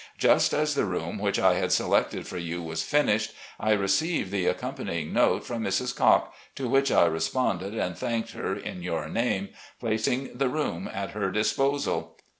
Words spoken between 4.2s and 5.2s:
the accom panying